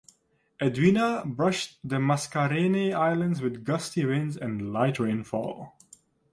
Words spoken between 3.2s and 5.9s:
with gusty winds and light rainfall.